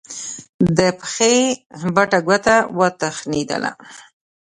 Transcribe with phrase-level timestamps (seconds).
[0.77, 1.35] د پښې
[1.95, 3.71] بټه ګوته وتخنېده.